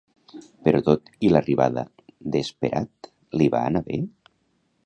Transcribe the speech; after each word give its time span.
Però 0.67 0.79
tot 0.87 1.11
i 1.27 1.29
l'arribada 1.33 1.83
d'Eperat, 2.37 3.13
li 3.41 3.51
va 3.57 3.63
anar 3.67 3.87
bé? 3.93 4.05